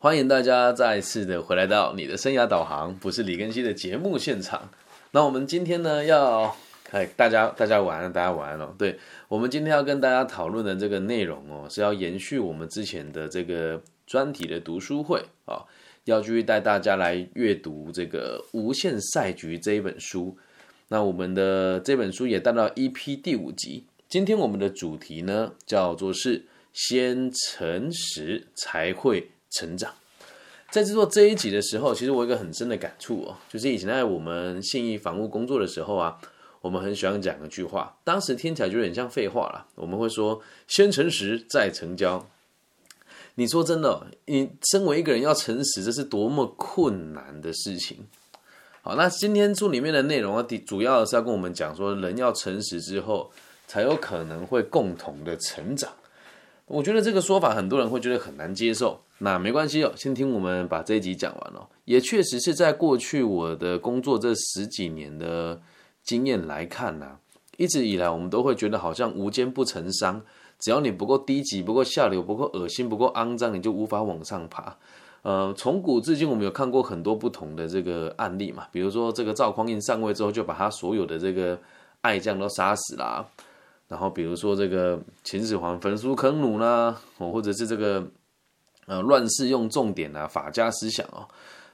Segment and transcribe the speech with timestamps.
[0.00, 4.70] 欢迎大家再次的回来到你的生涯导航，不是李根熙的节目现场。
[5.10, 6.56] 那我们今天呢，要
[6.92, 8.72] 哎，大家大家晚安，大家晚安哦。
[8.78, 15.64] 对我们今天要跟大家讨论的这个内容哦，是要延续我们之前的这个专题的读书会啊，
[16.04, 20.36] 要继续带大家来阅读这个《无限赛局》这一本书。
[20.86, 23.86] 那我们的这本书也带到 EP 第五集。
[24.08, 29.32] 今天我们的主题呢，叫做是先诚实才会。
[29.50, 29.92] 成长，
[30.70, 36.18] 在制作这一集的时候，其实我有一个很深的感触哦，就是以前在我们信义房屋工作的时候啊，
[36.60, 39.66] 我们很喜欢讲一句话，当时听起来就有点像废话了。
[39.74, 42.28] 我们会说“先诚实再成交”。
[43.36, 48.06] 你说真的，你身为一个人要诚实，这是多么困难的事情。
[48.82, 53.30] 好，那今天书里面的内容啊，主主要是要跟我们讲说，人要诚实之后，
[53.66, 55.92] 才有可能会共同的成长。
[56.68, 61.66] 我觉得这个说法很多人会觉得很难接受，那没关系哦，先听我们把这一集讲完哦。
[61.86, 65.58] 也确实是在过去我的工作这十几年的
[66.04, 67.16] 经验来看呢，
[67.56, 70.20] 一直以来我们都会觉得好像无奸不成商，
[70.58, 74.76] 只要你不够低级、不够下流、不够恶心、不够肮脏，你就无法往上爬。
[75.22, 81.58] 呃，从古至今，我们有看过很多不同的这个案例嘛，比如说这个赵匡胤上位之后，就把他所有的这个
[82.02, 83.26] 爱将都杀死了。
[83.88, 88.06] 然后比如说这个秦始皇焚书坑儒呢，哦，或者是这个
[88.86, 91.26] 呃乱世用重典啊，法家思想哦。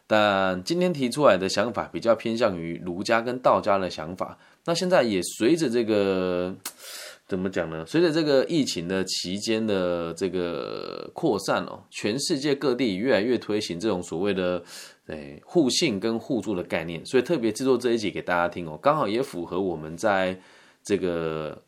[0.06, 4.38] 但今天提出来的想法比较偏向于儒家跟道家的想法。
[4.66, 6.54] 那现在也随着这个
[7.26, 7.84] 怎么讲呢？
[7.84, 14.62] 随着这个疫情的期间的这个扩散哦，全世界各地越来越推行这种所谓的
[15.06, 17.04] 诶互信跟互助的概念。
[17.04, 20.38] 所以特别制作这一集给大家听哦，刚好也符合我们在
[20.84, 21.60] 这个。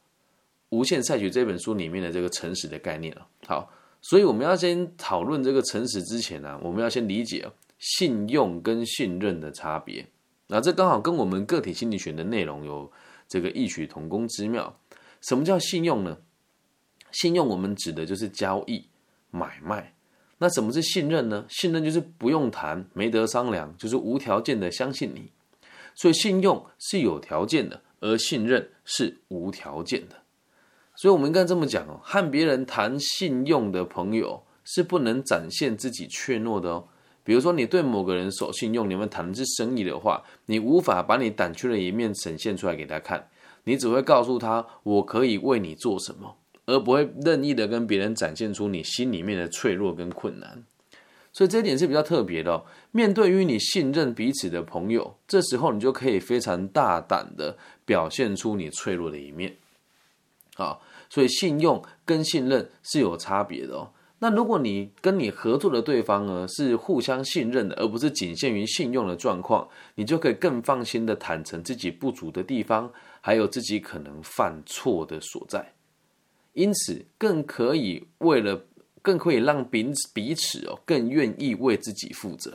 [0.71, 3.27] 无限赛局这本书里面的这个诚实的概念了。
[3.47, 10.07] 好，所以我们要先讨论这个诚实之前呢，我们要先理解信用跟信任的差别。
[10.49, 12.91] 那这刚好跟我们个体心理学的内容有
[13.29, 14.79] 这个异曲同工之妙。
[15.23, 16.19] 什么叫信用呢？
[17.11, 18.87] 信用我们指的就是交易
[19.31, 19.95] 买卖。
[20.39, 21.47] 那什么是信任呢？
[21.49, 25.33] 信任就是不用谈，没得商量，就是无条件的相信你。
[25.95, 30.23] 所以信用是有条件的，而信任是无条件的。
[30.97, 36.89] 所以，我们应该这么讲哦，和别人谈信用的朋友是不能展现自己怯懦的哦。
[37.23, 43.29] 比如说，你对某个人守信用，你们谈的是生意的话，你无法把你胆怯的一面呈现出来给他看，
[43.65, 50.65] 你只会告诉他我可以为你做什么，而不会任意的跟别人展现出你心里面的脆弱跟困难。
[51.33, 52.65] 所以，这一点是比较特别的哦。
[52.93, 59.55] 面对于你信任彼此的朋友，这时候你就可以非常大胆的表现出你脆弱的一面。
[60.57, 60.79] 啊，
[61.09, 63.91] 所以信用跟信任是有差别的哦。
[64.19, 72.91] 那如果你跟你合作的对方呢是互相信任的，而不是仅限于信用的状况，你就可以更放心的坦诚自己不足的地方，
[73.21, 75.75] 还有自己可能犯错的所在。
[76.55, 78.65] 因此，更可以为了，
[79.03, 82.51] 更可以让彼此彼此哦更愿意为自己负责。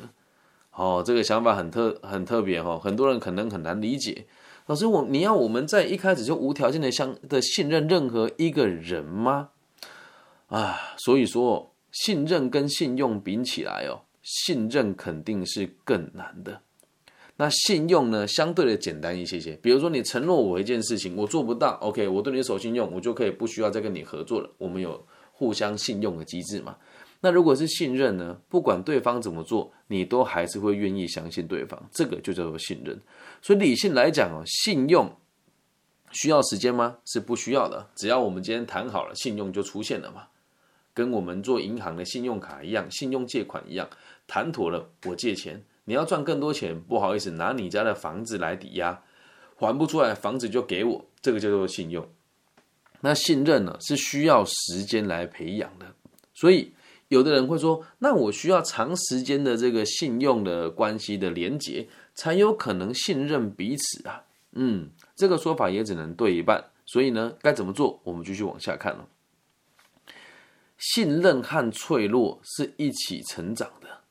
[0.72, 4.25] 哦，这个想法很特很特别哦，很多人可能很难理解。
[4.72, 9.50] 老师，我你要我们在一开始就无条件的相的信任任何一个人吗？
[10.48, 16.62] 啊，所以说信任跟信用比起来哦，信任肯定是更难的。
[17.36, 19.58] 那信用呢，相对的简单一些些。
[19.58, 24.50] 比如说你承诺我一件事情，我做不到，OK，我对你守信用，我就可以不需要再跟你合作了。
[24.58, 26.78] 我们有互相信用的机制嘛？
[27.20, 28.38] 那如果是信任呢？
[28.48, 32.98] 不管对方怎么做，你都还是会愿意相信对方，这个就叫做信任。
[33.41, 35.18] 所以理性来讲哦，信用
[36.12, 36.97] 需要时间吗？
[37.06, 37.90] 是不需要的。
[37.96, 40.28] 只要我们今天谈好了，信用就出现了嘛。
[40.94, 43.90] 跟我们做银行的信用卡一样，信用借款一样，
[44.28, 49.02] 谈妥了，我借钱，你要赚更多钱，不好意思，拿你家的房子来抵押，
[49.56, 52.08] 还不出来，房子就给我，这个叫做信用。
[53.00, 55.96] 那信任呢，是需要时间来培养的，
[56.34, 56.73] 所以。
[57.08, 66.72] 有的人会说：“那我需要长时间的这个信用的关系的连结，才有可能信任彼此啊。”嗯，这个说法也只能对一半。
[66.85, 68.02] 所以呢，该怎么做？
[68.03, 69.08] 我们继续往下看了。
[70.78, 74.02] 信任和脆弱是一起成长的。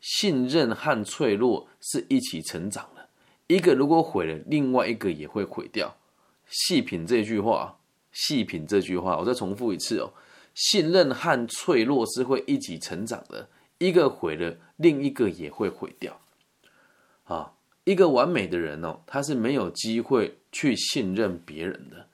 [0.00, 3.08] 信任和脆弱是一起成长的。
[3.48, 5.96] 一个如果毁了，另外一个也会毁掉。
[6.48, 7.78] 细品这句话，
[8.12, 10.14] 细品这句话，我再重复一次哦。
[10.54, 16.18] 信任和脆弱是会一起成长的，一个毁了，另一个也会毁掉。
[17.30, 17.52] 啊，
[17.84, 22.06] 一个完美的人哦，他是没有机会去信任别人的。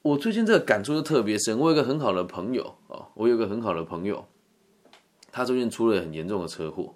[0.00, 1.58] 我最近这个感触就特别深。
[1.58, 4.24] 我有个很好的朋友哦，我有个很好的朋友，
[5.30, 6.94] 他最近出了很严重的车祸。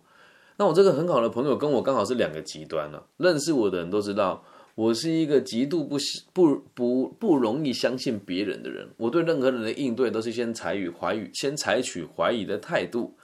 [0.56, 3.06] 那我这个很好的朋友跟我刚好是两个极端了。
[3.19, 4.42] 认识我的人都知道，
[4.74, 5.98] 我是一个极度不
[6.32, 8.88] 不不不容易相信别人的人。
[8.96, 13.18] 我对任何人的应对都是先采取怀疑，先采取怀疑的态度，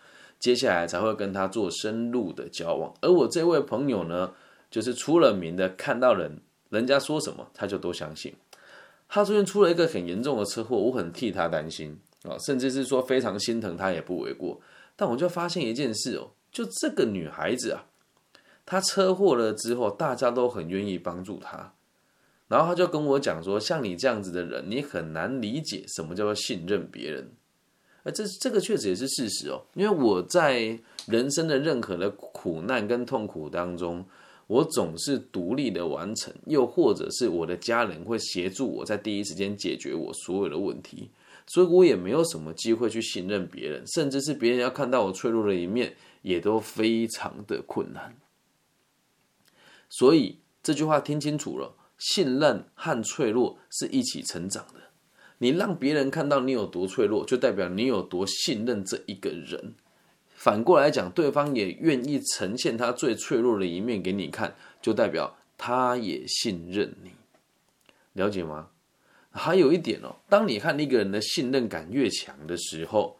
[0.44, 2.92] 接下来才会跟他做深入的交往。
[3.00, 4.30] 而我这位朋友呢，
[4.70, 6.38] 就是出了名的，看到人
[6.68, 8.34] 人家说什么他就都相信。
[9.08, 14.60] 他最近出了一个很严重的车祸，我很替他担心啊，甚至是说非常心疼他也不为过。
[14.96, 16.32] 但我就发现一件事哦。
[16.52, 17.86] 就这个女孩子啊，
[18.66, 21.72] 她车祸了之后，大家都很愿意帮助她。
[22.48, 27.32] 然后她就跟我讲说：“像你这样子的人，你很难理解什么叫做信任别人。”
[28.04, 29.60] 而这这个确实也是事实哦。
[29.74, 30.78] 因为我在
[31.08, 34.06] 人生的任何的苦难跟痛苦当中，
[34.46, 41.10] 我总是独立的完成，又或者是我的家人会协助我在第一时间解决我所有的问题，
[41.48, 45.96] 所以我也没有什么机会去信任别人，甚至是别人要看到我脆弱的一面。
[46.24, 48.16] 也都非常的困难，
[49.90, 54.80] 所以这句话听清楚了，信任和脆弱是一起成长的。
[55.38, 59.74] 你让别人看到你有多脆弱，就代表你有多信任这一个人。
[60.34, 67.12] 反过来讲，对方也愿意呈现他最脆弱的一面给你看，就代表他也信任你。
[68.12, 68.68] 了解吗？
[69.30, 73.18] 还有一点哦，当你看一个人的信任感越强的时候，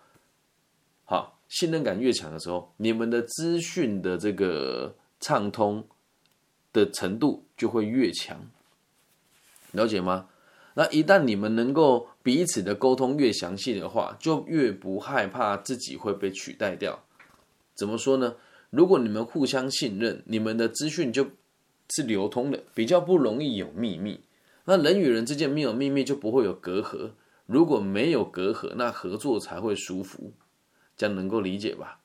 [1.04, 1.32] 好。
[1.46, 5.86] 信任感越强的时候，你们的资讯的这个畅通
[6.72, 8.50] 的程度就会越强，
[9.72, 10.26] 了解吗？
[10.74, 17.04] 那一旦你们能够彼此的沟通越详细的话，就越不害怕自己会被取代掉。
[17.74, 18.34] 怎么说呢？
[18.70, 21.28] 如果你们互相信任，你们的资讯就
[21.90, 24.20] 是流通的，比较不容易有秘密。
[24.64, 27.10] 那人与人之间没有秘密，就不会有隔阂。
[27.46, 30.32] 如果没有隔阂，那合作才会舒服。
[30.96, 32.00] 这样能够理解吧？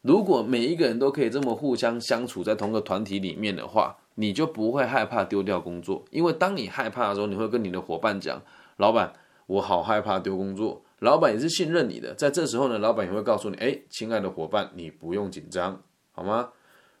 [0.00, 6.04] 如果每一个人都可以这么互相相处在同个团体里面的话，你就不会害怕丢掉工作。
[6.10, 8.42] 因为当你害怕的时候，你会跟你的伙伴讲
[8.76, 9.12] ：“老板，
[9.46, 15.80] 我好害怕丢工作。”老板也是信任你的，在这时候呢，老板也会告诉你：“哎，亲爱的伙伴，你不用紧张，
[16.10, 16.50] 好吗？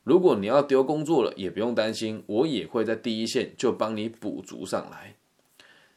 [0.04, 5.16] 如果你要丢工作了，也不用担心，我也会在第一线就帮你补足上来。”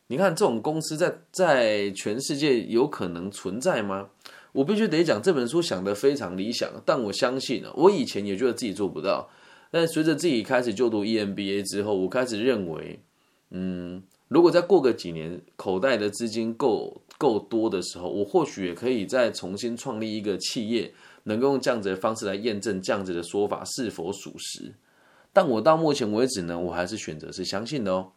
[0.08, 4.10] 你看，这种公司在在全世界有可能存在吗？
[4.54, 9.30] 我必须得讲，这本书想的非常理想，但我相信呢，我以前也觉得自己做不到，
[9.72, 13.00] 但随着自己开始就读 EMBA 之后，我开始认为，
[13.50, 24.74] 嗯，如果再过个几年，口袋的资金够够多的时候，我或许也可以再重新创立一个企业，能够用这样子的方式来验证这样子的说法是否属实。
[25.34, 28.12] 但我到目前为止呢，我还是选择是相信的哦。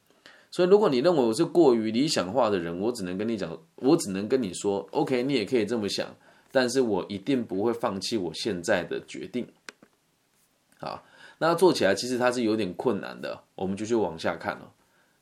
[0.51, 6.17] 所以，如果你认为我是过于理想化的人，我只能跟你讲，我只能跟你说，OK，你也可以这么想，
[6.51, 9.47] 但是我一定不会放弃我现在的决定。
[10.79, 11.05] 好，
[11.39, 14.73] 那做起来其实它是有点困难的，我们就去往下看了。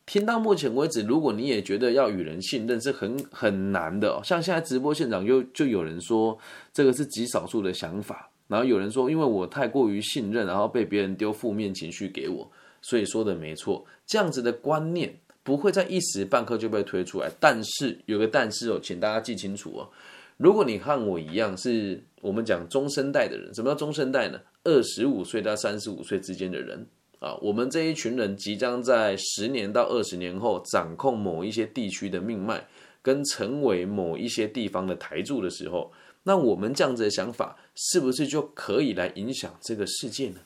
[0.05, 6.37] 听到目前为止，如果你也觉得要与人信任是很很难的哦，像现在直播现场就就有人说
[6.73, 12.51] 这个是极少数的想法，然后有人说因为我太过于信任，然后被别人丢负面情绪给我，
[12.81, 15.15] 所以说的没错，这样子的观念。
[15.45, 19.91] 不会在一时半刻就被推出来，但是有个但是哦，请大家记清楚哦。
[20.37, 24.39] 如果你和我一样是我们讲中生代的人，什么叫中生代呢？
[24.65, 26.87] 二十五岁到三十五岁之间的人
[27.19, 32.67] 啊，我们这一群人即将在十年到二十年后掌控某一些地区的命脉，
[33.01, 35.93] 跟成为某一些地方的台柱的时候，
[36.25, 40.41] 那我们这样子的想法是不是就可以来影响这个世界呢？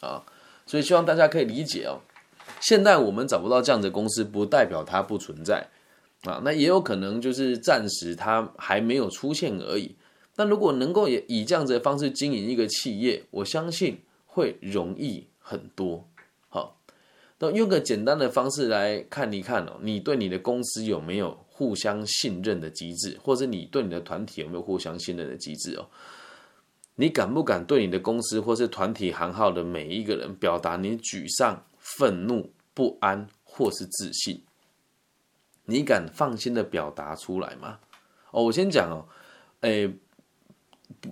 [0.00, 0.24] 啊，
[0.66, 2.00] 所以希望大家可以理解哦。
[2.60, 5.68] 现在我们找不到这样的公司，不代表它不存在
[6.22, 6.40] 啊。
[6.44, 9.94] 那也有可能就是暂时它还没有出现而已。
[10.38, 16.08] 那如果能够以以这样子的方式经营一个企业，我相信会容易很多。
[16.48, 16.80] 好，
[17.40, 25.90] 那用个简单的方式来看一看哦，你对你的公司有没有互相信任的机制，或者你对你的团体有没有互相信任的机制哦？
[26.94, 31.64] 你敢不敢对你的公司或是团体行号的每一个人表达你沮丧？
[31.80, 34.42] 愤怒、不安或是自信，
[35.64, 37.80] 你敢放心的表达出来吗？
[38.30, 39.08] 哦，我先讲哦，
[39.62, 39.90] 诶，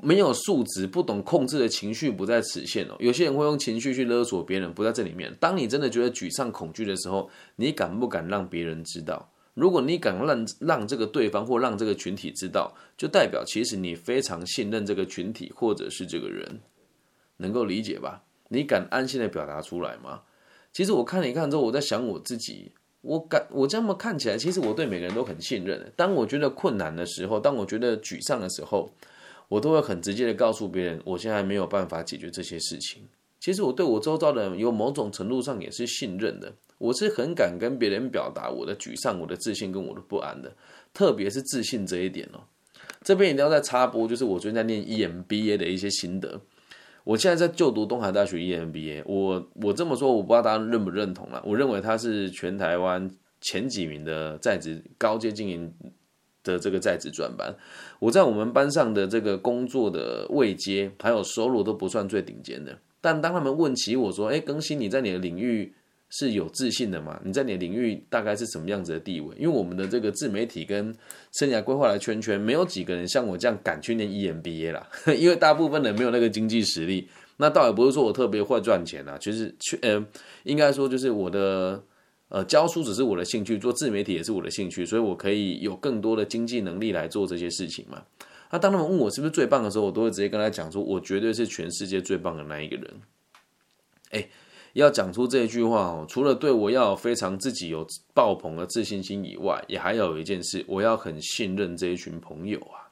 [0.02, 2.96] 没有素质、不懂控制的情绪不在此限哦。
[2.98, 5.34] 有些人会用情绪去勒索别人，不在这里面。
[5.38, 9.30] 当你真的觉得沮丧、恐惧的时候，你敢不敢让别人知道？
[9.54, 16.60] 如果你敢让让这个对方或让这个群体知道，就代表其实你非常信任这个群体或者是这个人，
[17.38, 18.22] 能够理解吧？
[18.48, 20.22] 你敢安心的表达出来吗？
[20.72, 25.90] 其实我看了一看之后，我在想我自己，我感我这么看起来，其实我对每个人都很信任。
[25.96, 28.92] 当我觉得困难的时候，当我觉得沮丧的时候，
[29.48, 33.02] 我都会很直接的告诉别人，我现在没有办法解决这些事情。
[33.38, 40.56] 其实我对我周遭的人有某种程度上也是信任的，我是很敢跟别人表达我的沮丧、我的自信跟我的不安的，
[40.92, 42.40] 特别是自信这一点哦。
[43.02, 46.40] 这边一定要再插播，就是我最近在念 EMBA 的一些心得。
[47.04, 51.40] 我现在在就读东海大学 EMBA，我我这么说，我不知道大家认不认同了。
[51.46, 53.08] 我认为它是全台湾
[53.40, 55.72] 前几名的在职高阶经营
[56.52, 57.54] 的这个在职专班。
[57.98, 62.78] 我在我们班上的这个工作的位阶还有收入都不算最顶尖的。
[63.00, 65.72] 但当他们问起我说：“哎，更新你在你的领域
[66.10, 67.20] 是有自信的吗？
[67.24, 70.94] 你在你的领域大概是什么样子的地位？”因为我们的这个自媒体跟
[71.32, 74.88] 生涯规划的圈圈，没有几个人像我这样敢去念 EMBA 啦。
[75.18, 77.08] 因为大部分人没有那个经济实力。
[77.38, 80.02] 那倒也不是说我特别会赚钱啊，其实去呃，
[80.44, 81.80] 应该说就是我的
[82.28, 88.02] 呃教书只是我的兴趣，做自媒体也是我的兴趣，所以我可以有更多的经济能力来做这些事情嘛。
[88.50, 92.94] 那当他们问我是不是最棒的时候，我都会直接跟他讲说，我绝对是全世界最棒的那一个人。
[94.10, 94.28] 哎，
[94.74, 102.86] 要讲出这句话哦，除了对我要非常自己有爆棚的自信心以外，也还有一件事，我要很信任这一群朋友啊。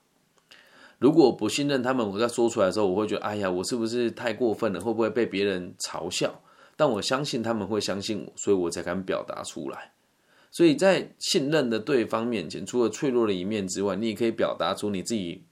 [0.99, 4.81] 如果不信任他们，我在说出来的时候，我会觉得，哎呀，我是不是太过分了？
[4.81, 6.41] 会不会被别人嘲笑？
[6.77, 9.93] 但我相信他们会相信我，所以我才敢表达出来。
[10.51, 15.45] 所以在信任的对方面前，除了脆弱的一面之外，你也可以表达出你自己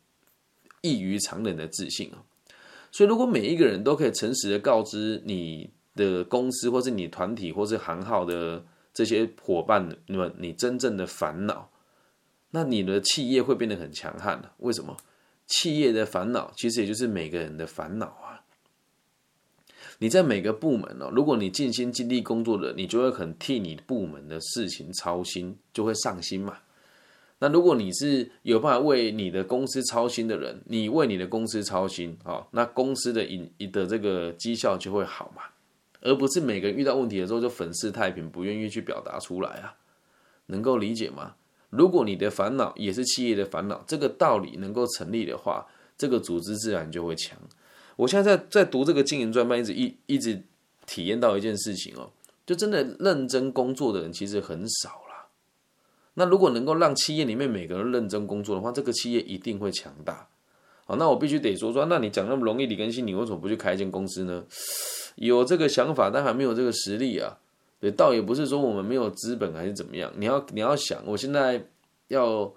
[0.80, 2.22] 异于常人的自信啊。
[2.92, 8.64] 所以，如果每一个人都可以诚实的告知你的公司，或是你团体，或是行号的
[8.94, 11.70] 这些伙伴们，你真正的烦恼，
[12.50, 14.52] 那你的企业会变得很强悍了。
[14.58, 14.96] 为什么？
[15.48, 18.31] 企业的烦恼其实也就是每个人的烦恼啊。
[20.02, 26.58] 你在每个部门哦，如果你尽心尽力工作的，你就会很替你部门的事情操心，就会上心嘛。
[27.38, 35.42] 那如果你是有办法为你的公司操心的人，你为你的公司操心啊，那公司的营的这个绩效就会好嘛，
[36.00, 39.72] 而不是每个人遇到问题的时候就粉饰太平，不愿意去表达出来啊，
[40.46, 41.36] 能够理解吗？
[41.70, 45.64] 如果你的烦恼也是企业的烦恼，这个道理能够成立的话，
[45.96, 47.38] 这个组织自然就会强。
[48.02, 50.42] 我现在在在读这个经营专班，一直一一直
[50.86, 52.10] 体验到一件事情哦，
[52.44, 55.28] 就真的认真工作的人其实很少啦。
[56.14, 60.26] 那如果能够让企业里面每个人认真工作的话，这个企业一定会强大。
[60.84, 64.44] 好，那我必须得说说，那你讲那么容易，李根新，你为什么不去开一间公司呢？
[65.14, 67.38] 有这个想法，但还没有这个实力啊。
[67.78, 70.12] 对，倒也不是说我们没有资本还是怎么样。
[70.16, 71.64] 你要你要想，我现在
[72.08, 72.52] 要。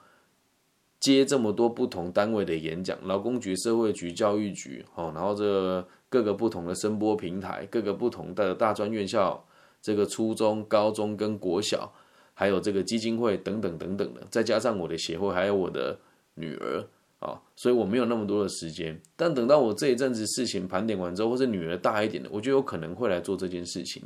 [1.14, 9.46] 接这么多不同单位的演讲，劳工局、社会局、教育局，哦，然后这各个不同的声波平台，各个不同的大专院校，
[9.82, 11.94] 这个初中、高中跟国小，
[12.34, 16.00] 还有这个基金会等等等等的，再加上我的协会，还有我的
[16.36, 16.88] 女儿，
[17.20, 19.00] 啊，所以我没有那么多的时间。
[19.16, 24.04] 但等到我这一阵子事情盘点完之后，或者女儿大一点的，我就有可能会来做这件事情。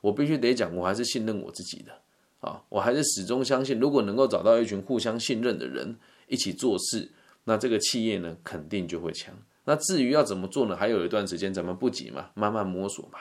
[0.00, 1.92] 我必须得讲，我还是信任我自己的，
[2.40, 5.96] 啊，我还是始终相信，如果能够找到一群互相信任的人。
[6.28, 7.10] 一起做事，
[7.44, 9.34] 那这个企业呢，肯定就会强。
[9.64, 10.76] 那至于要怎么做呢？
[10.76, 13.18] 还有一段时间，咱们不急嘛，慢慢摸索嘛。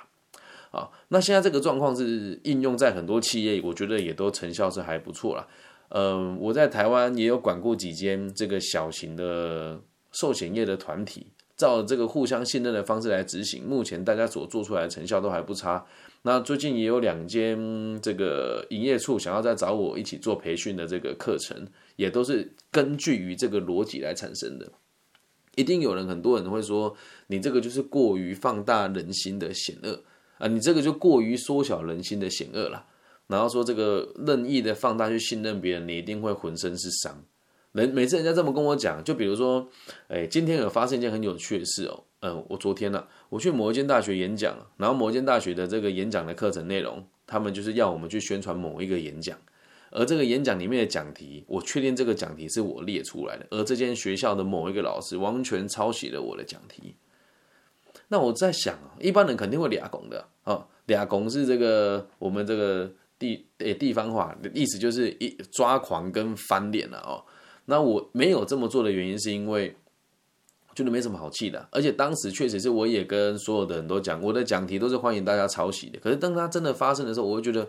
[0.71, 5.47] 啊，那现在这个状况是应用在很多企业，我觉得也都成效是还不错啦。
[5.89, 15.83] 嗯，我在台湾也有管过几间这个小型的寿险业的团体，照这个互相信任的方式来执行，目前大家所做出来的成效都还不差。
[16.21, 21.67] 那最近也有两间这个营业处想要再找我一起做培训的这个课程。
[21.97, 24.71] 也都是根据于这个逻辑来产生的，
[25.55, 26.95] 一定有人很多人会说，
[27.25, 30.03] 你这个就是过于放大人心的险恶
[30.37, 32.85] 啊，你这个就过于缩小人心的险恶了。
[33.25, 37.23] 然后说这个任意的放大去信任别人，你一定会浑身是伤。
[37.73, 39.67] 人每次人家这么跟我讲，就比如说，
[40.07, 49.37] 哎，今天有发生一件很有趣的事哦，嗯，我昨天呢，我去某一间大学演讲，然后某一间大学的这个演讲的课程内容，他们就是要我们去宣传某一个演讲。
[49.89, 56.95] 而这个演讲里面的讲题，我确定这个讲题是我列出来的，而这间学校的某一个老师完全抄袭了我的讲题。
[58.09, 67.23] 那我在想啊，一般人肯定会俩拱的啊，俩拱是这个我们这个地诶地方话的意思，就是一抓狂跟翻脸了哦。
[67.67, 69.75] 那我没有这么做的原因，是因为
[70.75, 75.99] 觉得没什么好气的，而且当时确实是我也跟所有的人都讲，我的讲题都是欢迎大家抄袭的。
[75.99, 77.67] 可是当它真的发生的时候，我会觉得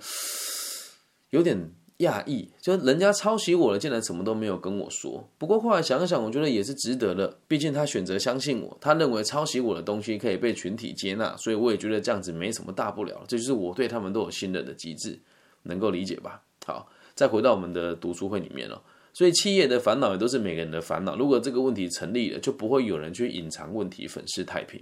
[1.31, 1.71] 有点。
[1.99, 5.29] 讶异，就人家抄袭我了，竟然什么都没有跟我说。
[5.37, 7.37] 不过后来想想，我觉得也是值得的。
[7.49, 13.25] 毕竟他选择相信我，他认为抄袭我的东西可以被群体接纳，所以我也觉得这样子没什么大不了。
[13.27, 15.19] 这就是我对他们都有信任的机制，
[15.65, 16.41] 能够理解吧？
[16.65, 18.81] 好，再回到我们的读书会里面了。
[19.13, 21.17] 所以企业的烦恼也都是每个人的烦恼。
[21.17, 24.81] 如果这个问题成立了，就不会有人去隐藏问题、粉饰太平。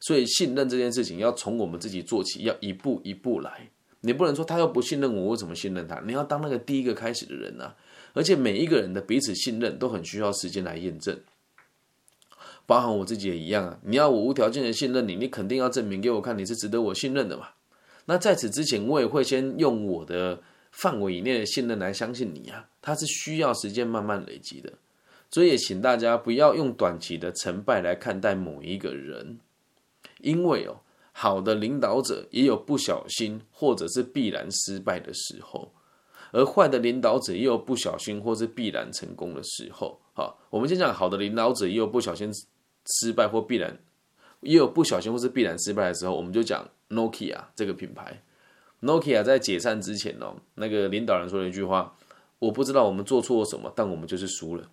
[0.00, 3.70] 所以信任这件事情要从我们自己做起，要一步一步来。
[4.00, 6.02] 你不能说他又不信任我，我怎么信任他？
[6.04, 7.76] 你要当那个第一个开始的人啊！
[8.14, 11.16] 而且每一个人的彼此信任都很需要时间来验证，
[12.66, 13.78] 包含我自己也一样啊！
[13.84, 17.50] 你要我无条件的信任你，你肯定要证明给我看你是值得我信任的嘛？
[18.06, 20.42] 那在此之前，我也会先用我的
[20.72, 22.68] 范围以内的信任来相信你啊！
[22.82, 24.72] 它是需要时间慢慢累积的，
[25.30, 29.38] 所以也请大家不要用短期的成败来看待某一个人，
[30.20, 30.80] 因为哦。
[31.14, 35.70] 好的领导者也有不小心或者是必然失败的时候，
[36.30, 40.00] 而坏的领导者也有不小心或是必然成功的时候。
[40.14, 42.32] 好，我们先讲好的领导者也有不小心
[42.86, 43.78] 失败或必然，
[44.40, 46.16] 也有不小心或是必然失败的时候。
[46.16, 48.22] 我们就讲 Nokia 这个品牌
[48.82, 51.96] ，Nokia 在解散之前哦，那个领导人说了一句话
[52.38, 54.68] ：“我不知道我们做错了什么，但我们就是输了。”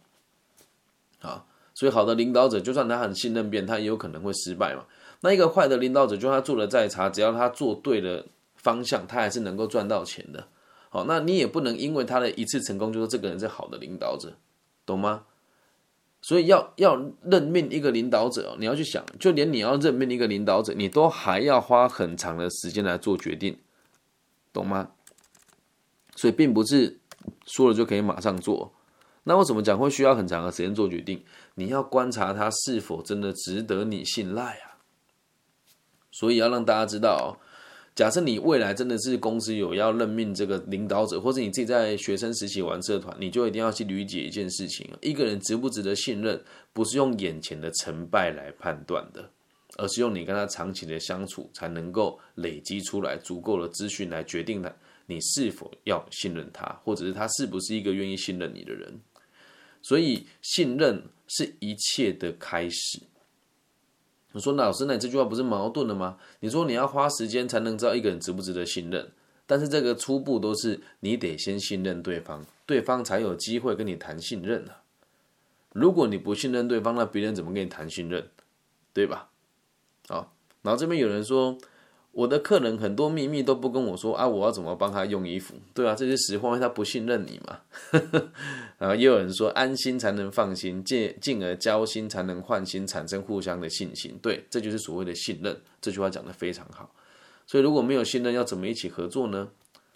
[1.22, 4.86] 啊，所以好的领导者就算他很信任别人，他也有可能会失败嘛。
[5.22, 8.26] 那一个坏的领导者，就算他做的再差，只要他做对了
[8.56, 10.48] 方向，他还是能够赚到钱的。
[10.90, 14.34] 好，那你也不能因为他的一次成功，就说这个人是好的领导者，
[14.86, 15.26] 懂吗？
[16.22, 23.58] 所以要要任命一个领导者，你要去想，就连你要任命一个领导者，你都还要花很长的时间来做决定，
[24.54, 24.92] 懂吗？
[26.16, 27.00] 所以并不是
[27.46, 28.74] 说了就可以马上做。
[29.24, 31.24] 那我怎么讲会需要很长的时间做决定？
[31.56, 34.80] 你要观察他是否真的值得你信赖啊。
[36.12, 37.38] 所以要让大家知道，
[37.96, 46.42] 假设你未来真的是公司有要任命这个领导者，或者你自己在学生时期玩社团，你就一定要去理解一件事情：一个人值不值得信任，
[46.74, 49.30] 不是用眼前的成败来判断的，
[49.80, 54.72] 而是用你跟他长期的相处，才能够累积出来足够的资讯来决定他
[55.08, 59.00] 你是否要信任他，或者是他是不是一个愿意信任你的人。
[59.82, 63.00] 所以，信任是一切的开始。
[64.34, 66.18] 你说老师，那这句话不是矛盾的吗？
[66.42, 69.10] 你说你要花时间才能知道一个人值不值得信任，
[69.48, 74.74] 但是这个初步都是你得先信任对方，对方才有机会跟你谈信任呢。
[75.72, 78.30] 如果你不信任对方，那别人怎么跟你谈信任？
[78.92, 79.30] 对吧？
[80.10, 80.28] 啊，
[80.62, 81.58] 然后这边有人说。
[82.12, 85.54] 我的客人很多秘密都不跟我说啊，我要怎么帮他用衣服？
[85.76, 87.60] 对啊，这是实话，他不信任你嘛。
[88.80, 94.18] 然后也有人说，安心才能放心，进进而交心才能换心，产生互相的信心。
[94.24, 95.56] 对，这就是所谓的信任。
[95.80, 96.92] 这句话讲的非常好。
[97.46, 99.50] 所以如果没有信任，要怎么一起合作呢？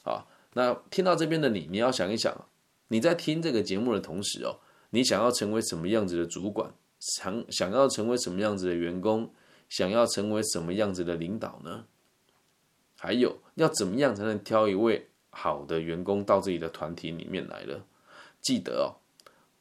[0.03, 0.23] 啊，
[0.53, 2.45] 那听到这边的你，你要想一想，
[2.89, 4.59] 你在听这个节目的同时哦，
[4.91, 6.71] 你想要成为什么样子的主管？
[6.99, 9.33] 想想要成为什么样子的员工？
[9.75, 11.85] 想要成为什么样子的领导呢？
[12.99, 17.83] 还有要怎么样才能挑一位好的员工到自己的团体里面来了？
[18.39, 19.01] 记得哦，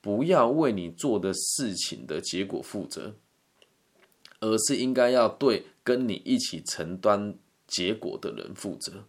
[0.03, 3.15] 不要为你做的事情的结果负责，
[4.41, 7.35] 而是应该要对跟你一起承担
[7.67, 9.05] 结果的人负责。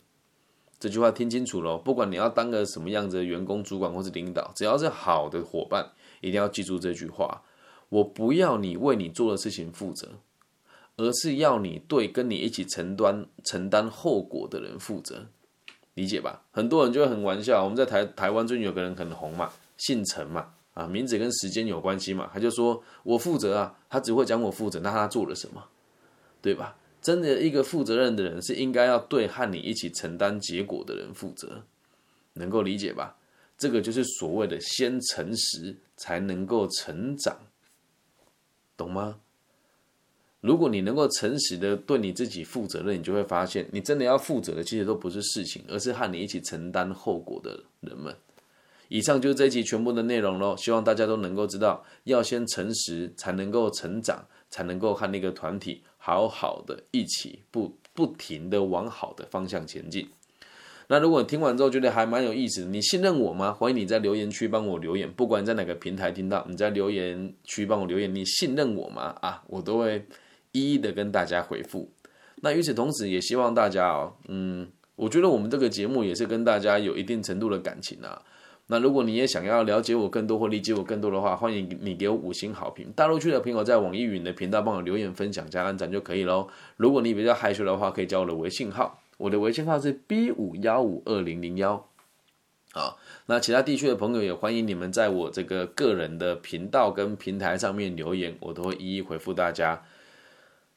[0.79, 7.43] 这句话听清楚了，不管你要当个什么样子的员工、主管或是领导，只要是好的伙伴，一定要记住这句话：
[7.89, 10.07] 我不要你为你做的事情负责。
[10.95, 15.25] 而是要你对跟你一起承担承担后果的人负责，
[15.95, 16.43] 理解吧？
[16.51, 17.63] 很多人就会很玩笑。
[17.63, 25.63] 我们在台台湾最近有个人很红嘛，姓陈嘛，啊，名字跟时间有关系嘛，他就说我负责啊，他只会讲我负责，那他做了什么，
[26.41, 26.77] 对吧？
[27.01, 31.63] 真的一个负责任的人是应该要对和你一起承担结果的人负责，
[32.33, 33.17] 能够理解吧？
[33.57, 37.37] 这个就是所谓的先诚实才能够成长，
[38.77, 39.19] 懂吗？
[40.43, 48.13] 如果你能够诚实的对你自己负责任，你就会发现，你真的要负责的其实都不是事情，而是和你一起承担后果的人们。
[48.89, 60.09] 以上就是这一集全部的内容喽，希望大家都能够知道，要先诚实，才能够成长，才能够和那个团体好好的一起不不停的往好的方向前进。
[60.87, 63.53] 那如果听完之后觉得还蛮有意思，你信任我吗？
[63.53, 69.15] 欢迎你在留言区帮我留言，不管你在哪个平台听到，你在留言区帮我留言，你信任我吗？
[69.21, 70.05] 啊，我都会。
[70.53, 71.91] 一一的跟大家回复。
[72.41, 78.21] 那与此同时，也希望大家哦，嗯，我觉得我们这个节目也是跟大家有一定程度的感情啊。
[78.67, 82.91] 那如果你也想要了解我更多或理解我更多的话，欢迎你给我五星好评。
[82.95, 86.47] 大陆区的朋友在网易云的频道帮我留言分享加按赞就可以喽。
[86.77, 91.85] 如果你比较害羞的话，可以加我的微信号，我的微信号是 B 五幺五二零零幺。
[92.71, 99.83] 好，那其他地区的朋友也欢迎你们在我这个个人的频道跟平台上面留言，我都会一一回复大家。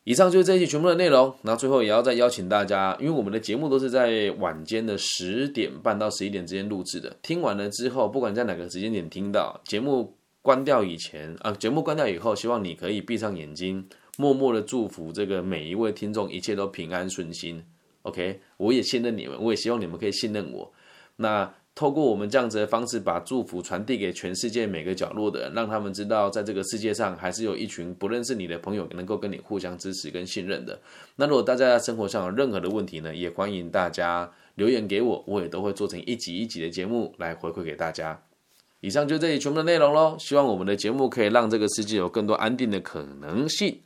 [0.06, 1.34] 以上就是这一期全部的内容。
[1.42, 7.16] 那最后也要再邀请大家，因为我们的节目都是在晚间的十点半到十一点之间录制的。
[7.22, 13.84] 听完了之后，不管在哪个时间点听到节目关掉以前啊，节目关掉以后，希望你可以闭上眼睛，
[14.16, 17.60] 默默的祝福这个每一位听众，一切都平安顺心。
[18.02, 20.72] OK，我也信任你们，我也希望你们可以信任我。
[21.16, 21.52] 那。
[21.76, 30.80] 透过我们这样子的方式，把祝福传递给全世界每个角落的人，让他们知道，在这个世界上还是有一群不认识你的朋友，能够跟你互相支持跟信任的。
[31.16, 38.18] 那如果大家在生活上有任何的问题呢，也欢迎大家留言给我，我也都会做成一集一集的节目来回馈给大家。
[38.80, 43.80] 以上就这里全部的内容喽，希望我们的节目可以让这个世界有更多安定的可能性。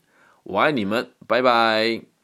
[0.44, 2.19] 我爱你们，拜拜。